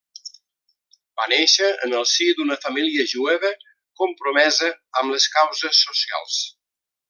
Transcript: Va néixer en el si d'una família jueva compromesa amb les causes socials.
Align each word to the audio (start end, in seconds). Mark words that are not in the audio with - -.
Va 1.19 1.27
néixer 1.33 1.67
en 1.87 1.93
el 1.99 2.07
si 2.13 2.29
d'una 2.39 2.57
família 2.63 3.07
jueva 3.13 3.53
compromesa 4.03 4.73
amb 5.03 5.17
les 5.17 5.29
causes 5.39 5.85
socials. 5.91 6.43